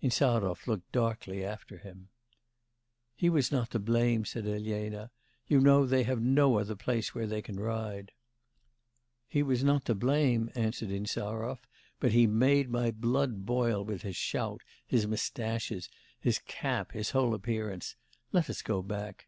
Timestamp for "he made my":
12.12-12.92